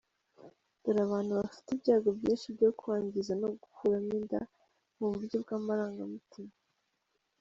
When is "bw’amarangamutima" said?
5.43-6.53